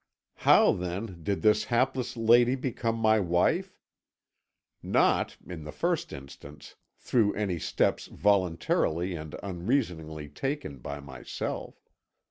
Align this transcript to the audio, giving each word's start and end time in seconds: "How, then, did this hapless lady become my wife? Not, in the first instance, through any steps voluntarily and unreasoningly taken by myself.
"How, 0.37 0.71
then, 0.71 1.21
did 1.21 1.43
this 1.43 1.65
hapless 1.65 2.17
lady 2.17 2.55
become 2.55 2.95
my 2.95 3.19
wife? 3.19 3.77
Not, 4.81 5.37
in 5.45 5.63
the 5.63 5.71
first 5.71 6.11
instance, 6.11 6.73
through 6.97 7.35
any 7.35 7.59
steps 7.59 8.07
voluntarily 8.07 9.13
and 9.13 9.35
unreasoningly 9.43 10.29
taken 10.33 10.79
by 10.79 11.01
myself. 11.01 11.87